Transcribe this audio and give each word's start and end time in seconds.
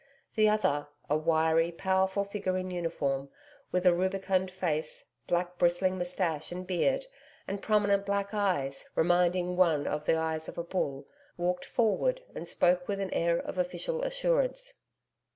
The 0.35 0.49
other 0.49 0.87
a 1.11 1.15
wiry, 1.15 1.71
powerful 1.71 2.23
figure 2.25 2.57
in 2.57 2.71
uniform, 2.71 3.29
with 3.71 3.85
a 3.85 3.93
rubicund 3.93 4.49
face, 4.49 5.05
black 5.27 5.59
bristling 5.59 5.99
moustache 5.99 6.51
and 6.51 6.65
beard 6.65 7.05
and 7.47 7.61
prominent 7.61 8.03
black 8.07 8.33
eyes, 8.33 8.89
reminding 8.95 9.55
one 9.57 9.85
of 9.85 10.05
the 10.05 10.15
eyes 10.17 10.49
of 10.49 10.57
a 10.57 10.63
bull 10.63 11.05
walked 11.37 11.65
forward 11.65 12.23
and 12.33 12.47
spoke 12.47 12.87
with 12.87 12.99
an 12.99 13.13
air 13.13 13.37
of 13.37 13.59
official 13.59 14.01
assurance. 14.01 14.73